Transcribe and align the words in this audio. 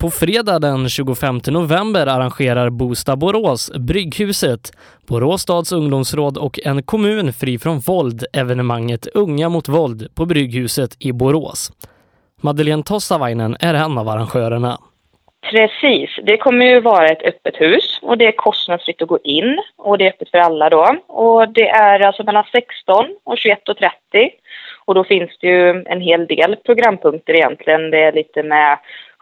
På 0.00 0.10
fredag 0.10 0.58
den 0.58 0.88
25 0.88 1.40
november 1.46 2.06
arrangerar 2.06 2.70
Bosta 2.70 3.16
Borås 3.16 3.70
Brygghuset, 3.78 4.60
Borås 5.08 5.42
stads 5.42 5.72
ungdomsråd 5.72 6.38
och 6.38 6.58
en 6.64 6.82
kommun 6.82 7.32
fri 7.32 7.58
från 7.58 7.78
våld 7.78 8.24
evenemanget 8.32 9.06
Unga 9.06 9.48
mot 9.48 9.68
våld 9.68 10.14
på 10.14 10.26
Brygghuset 10.26 10.90
i 10.98 11.12
Borås. 11.12 11.72
Madeleine 12.42 12.82
Tossavainen 12.82 13.56
är 13.60 13.74
en 13.74 13.98
av 13.98 14.08
arrangörerna. 14.08 14.78
Precis. 15.50 16.10
Det 16.22 16.36
kommer 16.36 16.66
ju 16.66 16.80
vara 16.80 17.08
ett 17.08 17.22
öppet 17.22 17.60
hus 17.60 17.98
och 18.02 18.18
det 18.18 18.26
är 18.26 18.32
kostnadsfritt 18.32 19.02
att 19.02 19.08
gå 19.08 19.18
in 19.24 19.58
och 19.76 19.98
det 19.98 20.06
är 20.06 20.10
öppet 20.10 20.30
för 20.30 20.38
alla 20.38 20.70
då. 20.70 20.96
Och 21.06 21.48
det 21.48 21.68
är 21.68 22.00
alltså 22.00 22.22
mellan 22.22 22.44
16 22.52 23.06
och 23.24 23.36
21.30 23.36 24.28
och 24.84 24.94
då 24.94 25.04
finns 25.04 25.30
det 25.40 25.46
ju 25.46 25.84
en 25.86 26.00
hel 26.00 26.26
del 26.26 26.56
programpunkter 26.56 27.34
egentligen. 27.34 27.90
Det 27.90 27.98
är 27.98 28.12
lite 28.12 28.42
med 28.42 28.78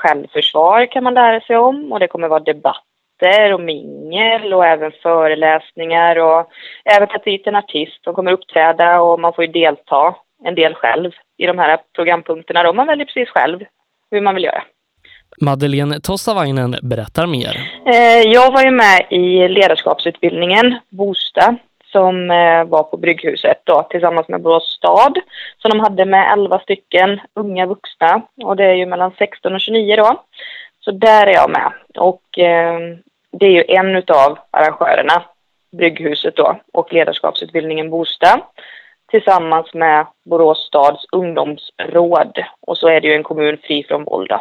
självförsvar 0.00 0.86
kan 0.92 1.04
man 1.04 1.14
lära 1.14 1.40
sig 1.40 1.56
om 1.56 1.92
och 1.92 2.00
det 2.00 2.08
kommer 2.08 2.28
vara 2.28 2.40
debatter 2.40 3.52
och 3.54 3.60
mingel 3.60 4.54
och 4.54 4.66
även 4.66 4.92
föreläsningar 5.02 6.16
och 6.18 6.50
även 6.84 7.08
ta 7.08 7.18
hit 7.24 7.46
en 7.46 7.56
artist 7.56 8.04
som 8.04 8.14
kommer 8.14 8.32
uppträda 8.32 9.00
och 9.00 9.20
man 9.20 9.32
får 9.32 9.44
ju 9.44 9.52
delta 9.52 10.14
en 10.44 10.54
del 10.54 10.74
själv 10.74 11.10
i 11.38 11.46
de 11.46 11.58
här 11.58 11.78
programpunkterna 11.94 12.62
då. 12.62 12.72
Man 12.72 12.86
väljer 12.86 13.06
precis 13.06 13.28
själv 13.28 13.58
hur 14.10 14.20
man 14.20 14.34
vill 14.34 14.44
göra. 14.44 14.62
Madeleine 15.40 16.00
Tossavainen 16.00 16.76
berättar 16.82 17.26
mer. 17.26 17.54
Eh, 17.86 18.32
jag 18.32 18.52
var 18.52 18.62
ju 18.62 18.70
med 18.70 19.06
i 19.10 19.48
ledarskapsutbildningen 19.48 20.78
Bosta 20.90 21.56
som 21.92 22.30
eh, 22.30 22.64
var 22.64 22.82
på 22.82 22.96
Brygghuset 22.96 23.62
då, 23.64 23.82
tillsammans 23.90 24.28
med 24.28 24.42
Borås 24.42 24.76
stad. 24.76 25.18
Så 25.58 25.68
de 25.68 25.80
hade 25.80 26.04
med 26.04 26.32
11 26.32 26.58
stycken 26.58 27.20
unga 27.34 27.66
vuxna 27.66 28.22
och 28.44 28.56
det 28.56 28.64
är 28.64 28.74
ju 28.74 28.86
mellan 28.86 29.12
16 29.18 29.54
och 29.54 29.60
29 29.60 29.96
då. 29.96 30.24
Så 30.80 30.90
där 30.90 31.26
är 31.26 31.34
jag 31.34 31.50
med 31.50 31.72
och 31.98 32.38
eh, 32.38 32.78
det 33.32 33.46
är 33.46 33.50
ju 33.50 33.64
en 33.68 33.96
utav 33.96 34.38
arrangörerna, 34.50 35.22
Brygghuset 35.76 36.36
då 36.36 36.60
och 36.72 36.92
ledarskapsutbildningen 36.92 37.90
Bosta 37.90 38.40
tillsammans 39.10 39.74
med 39.74 40.06
Borås 40.24 40.66
stads 40.66 41.06
ungdomsråd 41.12 42.38
och 42.60 42.78
så 42.78 42.88
är 42.88 43.00
det 43.00 43.08
ju 43.08 43.14
en 43.14 43.22
kommun 43.22 43.58
fri 43.62 43.84
från 43.88 44.04
våld. 44.04 44.28
Då. 44.28 44.40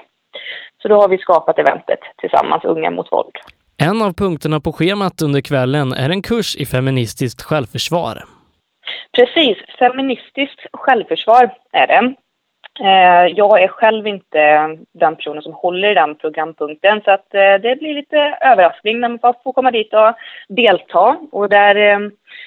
Så 0.82 0.88
då 0.88 0.96
har 0.96 1.08
vi 1.08 1.18
skapat 1.18 1.60
eventet 1.60 2.00
tillsammans, 2.18 2.66
Unga 2.66 2.92
mot 2.92 3.12
våld. 3.12 3.38
En 3.82 4.02
av 4.02 4.14
punkterna 4.14 4.60
på 4.60 4.72
schemat 4.72 5.22
under 5.22 5.42
kvällen 5.42 5.94
är 5.94 6.10
en 6.10 6.22
kurs 6.22 6.56
i 6.56 6.66
feministiskt 6.66 7.42
självförsvar. 7.42 8.24
Precis, 9.18 9.58
feministiskt 9.80 10.60
självförsvar 10.74 11.50
är 11.72 11.88
det. 11.88 12.14
Eh, 12.82 13.34
jag 13.36 13.64
är 13.64 13.68
själv 13.68 14.08
inte 14.08 14.40
den 14.94 15.16
personen 15.16 15.42
som 15.42 15.54
håller 15.54 15.92
i 15.92 15.94
den 15.94 16.16
programpunkten 16.16 17.02
så 17.06 17.12
att 17.12 17.34
eh, 17.34 17.56
det 17.62 17.80
blir 17.80 17.94
lite 17.94 18.18
överraskning 18.42 19.00
när 19.00 19.10
man 19.10 19.34
får 19.44 19.54
komma 19.54 19.72
dit 19.72 19.94
och 19.94 20.16
delta. 20.56 21.18
Och 21.32 21.50
där 21.50 21.76
eh, 21.76 22.00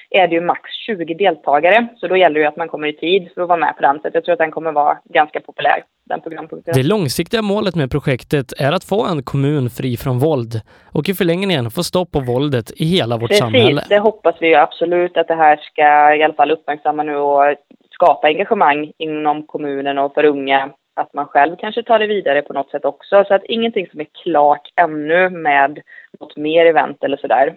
är 0.09 0.27
det 0.27 0.35
ju 0.35 0.41
max 0.41 0.61
20 0.85 1.13
deltagare 1.13 1.87
så 1.97 2.07
då 2.07 2.17
gäller 2.17 2.39
det 2.39 2.47
att 2.47 2.57
man 2.57 2.69
kommer 2.69 2.87
i 2.87 2.93
tid 2.93 3.29
för 3.33 3.41
att 3.41 3.47
vara 3.47 3.59
med 3.59 3.75
på 3.75 3.81
den. 3.81 3.99
Så 4.01 4.09
jag 4.13 4.25
tror 4.25 4.33
att 4.33 4.39
den 4.39 4.51
kommer 4.51 4.71
vara 4.71 4.97
ganska 5.05 5.39
populär, 5.39 5.83
den 6.05 6.21
programpunkten. 6.21 6.73
Det 6.75 6.83
långsiktiga 6.83 7.41
målet 7.41 7.75
med 7.75 7.91
projektet 7.91 8.53
är 8.59 8.71
att 8.71 8.83
få 8.83 9.05
en 9.05 9.23
kommun 9.23 9.69
fri 9.69 9.97
från 9.97 10.19
våld 10.19 10.61
och 10.91 11.09
i 11.09 11.13
förlängningen 11.13 11.71
få 11.71 11.83
stopp 11.83 12.11
på 12.11 12.19
våldet 12.19 12.71
i 12.75 12.85
hela 12.85 13.17
vårt 13.17 13.29
Precis, 13.29 13.39
samhälle. 13.39 13.83
det 13.89 13.99
hoppas 13.99 14.35
vi 14.39 14.55
absolut 14.55 15.17
att 15.17 15.27
det 15.27 15.35
här 15.35 15.57
ska 15.57 16.15
i 16.15 16.23
alla 16.23 16.33
fall 16.33 16.51
uppmärksamma 16.51 17.03
nu 17.03 17.15
och 17.15 17.55
skapa 17.91 18.27
engagemang 18.27 18.91
inom 18.97 19.47
kommunen 19.47 19.97
och 19.97 20.13
för 20.13 20.25
unga 20.25 20.69
att 20.95 21.13
man 21.13 21.25
själv 21.25 21.55
kanske 21.59 21.83
tar 21.83 21.99
det 21.99 22.07
vidare 22.07 22.41
på 22.41 22.53
något 22.53 22.69
sätt 22.69 22.85
också. 22.85 23.23
Så 23.27 23.33
att 23.33 23.43
ingenting 23.43 23.87
som 23.87 23.99
är 23.99 24.07
klart 24.23 24.71
ännu 24.75 25.29
med 25.29 25.79
något 26.19 26.37
mer 26.37 26.65
event 26.65 27.03
eller 27.03 27.17
sådär. 27.17 27.55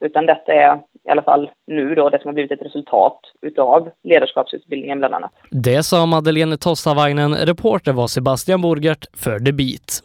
Utan 0.00 0.26
detta 0.26 0.52
är 0.52 0.78
i 1.08 1.10
alla 1.10 1.22
fall 1.22 1.50
nu 1.66 1.94
då 1.94 2.08
det 2.08 2.20
som 2.22 2.28
har 2.28 2.34
blivit 2.34 2.52
ett 2.52 2.62
resultat 2.62 3.20
utav 3.42 3.90
ledarskapsutbildningen 4.02 4.98
bland 4.98 5.14
annat. 5.14 5.32
Det 5.50 5.82
sa 5.82 6.06
Madeleine 6.06 6.56
Tossavainen, 6.56 7.34
reporter 7.34 7.92
var 7.92 8.06
Sebastian 8.06 8.60
Borgert 8.60 9.06
för 9.16 9.38
The 9.38 9.52
Beat. 9.52 10.02